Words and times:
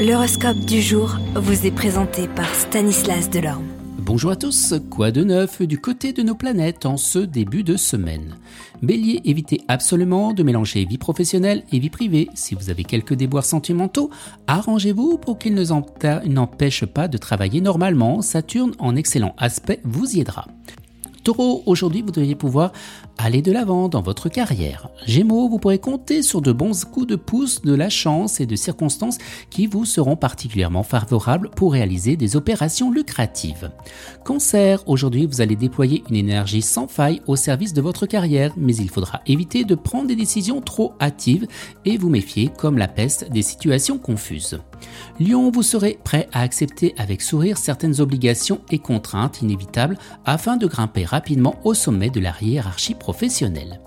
L'horoscope 0.00 0.60
du 0.60 0.80
jour 0.80 1.18
vous 1.34 1.66
est 1.66 1.70
présenté 1.70 2.26
par 2.26 2.48
Stanislas 2.54 3.28
Delorme. 3.28 3.66
Bonjour 3.98 4.30
à 4.30 4.36
tous, 4.36 4.72
quoi 4.90 5.10
de 5.10 5.22
neuf 5.22 5.60
du 5.60 5.78
côté 5.78 6.14
de 6.14 6.22
nos 6.22 6.34
planètes 6.34 6.86
en 6.86 6.96
ce 6.96 7.18
début 7.18 7.62
de 7.64 7.76
semaine? 7.76 8.36
Bélier, 8.80 9.20
évitez 9.26 9.60
absolument 9.68 10.32
de 10.32 10.42
mélanger 10.42 10.86
vie 10.86 10.96
professionnelle 10.96 11.64
et 11.70 11.78
vie 11.78 11.90
privée. 11.90 12.30
Si 12.32 12.54
vous 12.54 12.70
avez 12.70 12.84
quelques 12.84 13.12
déboires 13.12 13.44
sentimentaux, 13.44 14.08
arrangez-vous 14.46 15.18
pour 15.18 15.38
qu'ils 15.38 15.54
ne 15.54 16.28
n'empêchent 16.28 16.86
pas 16.86 17.06
de 17.06 17.18
travailler 17.18 17.60
normalement. 17.60 18.22
Saturne, 18.22 18.72
en 18.78 18.96
excellent 18.96 19.34
aspect, 19.36 19.80
vous 19.84 20.16
y 20.16 20.20
aidera. 20.20 20.46
Taureau, 21.22 21.62
aujourd'hui 21.66 22.02
vous 22.02 22.10
devriez 22.10 22.34
pouvoir 22.34 22.72
aller 23.18 23.42
de 23.42 23.52
l'avant 23.52 23.88
dans 23.88 24.00
votre 24.00 24.28
carrière. 24.28 24.88
Gémeaux, 25.06 25.48
vous 25.48 25.58
pourrez 25.58 25.78
compter 25.78 26.22
sur 26.22 26.40
de 26.40 26.52
bons 26.52 26.84
coups 26.84 27.06
de 27.06 27.16
pouce 27.16 27.60
de 27.60 27.74
la 27.74 27.90
chance 27.90 28.40
et 28.40 28.46
de 28.46 28.56
circonstances 28.56 29.18
qui 29.50 29.66
vous 29.66 29.84
seront 29.84 30.16
particulièrement 30.16 30.82
favorables 30.82 31.50
pour 31.50 31.72
réaliser 31.72 32.16
des 32.16 32.36
opérations 32.36 32.90
lucratives. 32.90 33.70
Cancer, 34.24 34.82
aujourd'hui 34.86 35.26
vous 35.26 35.40
allez 35.40 35.56
déployer 35.56 36.02
une 36.08 36.16
énergie 36.16 36.62
sans 36.62 36.86
faille 36.86 37.20
au 37.26 37.36
service 37.36 37.74
de 37.74 37.82
votre 37.82 38.06
carrière, 38.06 38.54
mais 38.56 38.74
il 38.76 38.88
faudra 38.88 39.20
éviter 39.26 39.64
de 39.64 39.74
prendre 39.74 40.08
des 40.08 40.16
décisions 40.16 40.60
trop 40.62 40.94
hâtives 41.00 41.46
et 41.84 41.98
vous 41.98 42.08
méfier 42.08 42.50
comme 42.56 42.78
la 42.78 42.88
peste 42.88 43.30
des 43.30 43.42
situations 43.42 43.98
confuses. 43.98 44.60
Lion, 45.18 45.50
vous 45.50 45.62
serez 45.62 45.98
prêt 46.02 46.28
à 46.32 46.42
accepter 46.42 46.94
avec 46.96 47.22
sourire 47.22 47.58
certaines 47.58 48.00
obligations 48.00 48.60
et 48.70 48.78
contraintes 48.78 49.42
inévitables 49.42 49.98
afin 50.24 50.56
de 50.56 50.66
grimper 50.66 51.04
rapidement 51.04 51.56
au 51.64 51.74
sommet 51.74 52.10
de 52.10 52.20
la 52.20 52.34
hiérarchie 52.40 52.94
professionnelle. 52.94 53.80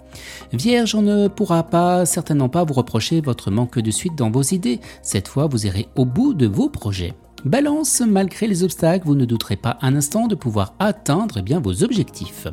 Vierge, 0.51 0.95
on 0.95 1.01
ne 1.01 1.27
pourra 1.27 1.63
pas 1.63 2.05
certainement 2.05 2.49
pas 2.49 2.63
vous 2.63 2.73
reprocher 2.73 3.21
votre 3.21 3.49
manque 3.51 3.79
de 3.79 3.91
suite 3.91 4.15
dans 4.15 4.29
vos 4.29 4.43
idées. 4.43 4.79
Cette 5.01 5.27
fois, 5.27 5.47
vous 5.47 5.65
irez 5.65 5.87
au 5.95 6.05
bout 6.05 6.33
de 6.33 6.47
vos 6.47 6.69
projets. 6.69 7.13
Balance, 7.45 8.01
malgré 8.07 8.47
les 8.47 8.63
obstacles, 8.63 9.05
vous 9.05 9.15
ne 9.15 9.25
douterez 9.25 9.57
pas 9.57 9.77
un 9.81 9.97
instant 9.97 10.27
de 10.27 10.35
pouvoir 10.35 10.75
atteindre 10.79 11.41
bien 11.41 11.59
vos 11.59 11.83
objectifs. 11.83 12.47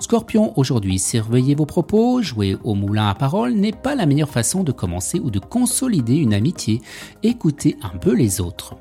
Scorpion, 0.00 0.52
aujourd'hui, 0.58 0.98
surveillez 0.98 1.54
vos 1.54 1.66
propos, 1.66 2.20
jouer 2.20 2.56
au 2.64 2.74
moulin 2.74 3.08
à 3.08 3.14
parole 3.14 3.52
n'est 3.54 3.70
pas 3.70 3.94
la 3.94 4.06
meilleure 4.06 4.28
façon 4.28 4.64
de 4.64 4.72
commencer 4.72 5.20
ou 5.20 5.30
de 5.30 5.38
consolider 5.38 6.16
une 6.16 6.34
amitié. 6.34 6.82
Écoutez 7.22 7.76
un 7.80 7.96
peu 7.96 8.12
les 8.12 8.40
autres. 8.40 8.74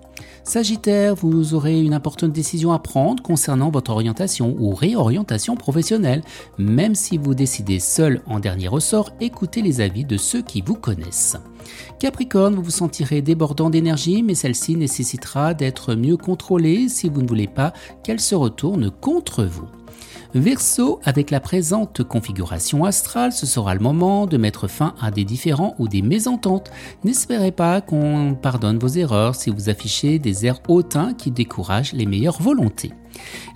Sagittaire, 0.46 1.16
vous 1.16 1.54
aurez 1.54 1.82
une 1.82 1.94
importante 1.94 2.34
décision 2.34 2.74
à 2.74 2.80
prendre 2.80 3.24
concernant 3.24 3.72
votre 3.72 3.92
orientation 3.92 4.56
ou 4.60 4.76
réorientation 4.76 5.56
professionnelle. 5.56 6.22
Même 6.58 6.96
si 6.96 7.18
vous 7.18 7.34
décidez 7.34 7.80
seul 7.80 8.22
en 8.28 8.40
dernier 8.40 8.68
ressort, 8.68 9.12
écoutez 9.22 9.62
les 9.62 9.80
avis 9.80 10.04
de 10.04 10.18
ceux 10.18 10.42
qui 10.42 10.62
vous 10.62 10.76
connaissent. 10.76 11.38
Capricorne, 11.98 12.56
vous 12.56 12.62
vous 12.62 12.72
sentirez 12.72 13.22
débordant 13.22 13.70
d'énergie, 13.70 14.22
mais 14.22 14.36
celle-ci 14.36 14.76
nécessitera 14.76 15.54
d'être 15.54 15.96
mieux 15.96 16.18
contrôlée 16.18 16.90
si 16.90 17.08
vous 17.08 17.22
ne 17.22 17.28
voulez 17.28 17.48
pas 17.48 17.72
qu'elle 18.04 18.20
se 18.20 18.36
retourne 18.36 18.92
contre 18.92 19.46
vous. 19.46 19.68
Verseau, 20.36 21.00
avec 21.04 21.30
la 21.30 21.40
présente 21.40 22.04
configuration 22.04 22.86
astrale, 22.86 23.32
ce 23.32 23.46
sera 23.46 23.76
le 23.76 23.80
moment 23.80 24.26
de 24.26 24.38
mettre 24.38 24.68
fin 24.68 24.96
à 25.00 25.12
des 25.12 25.26
différends 25.26 25.76
ou 25.78 25.88
des 25.88 26.02
mésententes. 26.02 26.72
N'espérez 27.04 27.52
pas 27.52 27.82
qu'on 27.82 28.34
pardonne 28.34 28.80
vos 28.80 28.88
erreurs 28.88 29.36
si 29.36 29.52
vous 29.52 29.70
affichez 29.70 30.18
des 30.18 30.48
airs 30.48 30.60
hautains 30.68 31.14
qui 31.14 31.30
découragent 31.30 31.94
les 31.94 32.08
meilleures 32.08 32.42
volontés. 32.42 32.94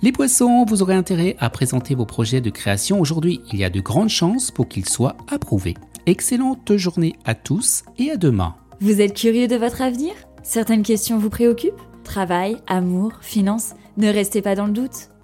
Les 0.02 0.12
poissons, 0.12 0.64
vous 0.68 0.80
aurez 0.82 0.94
intérêt 0.94 1.34
à 1.40 1.50
présenter 1.50 1.96
vos 1.96 2.06
projets 2.06 2.40
de 2.40 2.50
création 2.50 3.00
aujourd'hui. 3.00 3.40
Il 3.52 3.58
y 3.58 3.64
a 3.64 3.70
de 3.70 3.80
grandes 3.80 4.08
chances 4.08 4.52
pour 4.52 4.68
qu'ils 4.68 4.88
soient 4.88 5.16
approuvés. 5.28 5.74
Excellente 6.06 6.76
journée 6.76 7.16
à 7.24 7.34
tous 7.34 7.82
et 7.98 8.12
à 8.12 8.16
demain. 8.16 8.54
Vous 8.80 9.00
êtes 9.00 9.14
curieux 9.14 9.48
de 9.48 9.56
votre 9.56 9.82
avenir? 9.82 10.12
Certaines 10.44 10.84
questions 10.84 11.18
vous 11.18 11.28
préoccupent? 11.28 11.82
Travail, 12.04 12.56
amour, 12.68 13.14
finances? 13.20 13.74
Ne 13.96 14.08
restez 14.08 14.42
pas 14.42 14.54
dans 14.54 14.66
le 14.66 14.72
doute. 14.72 15.10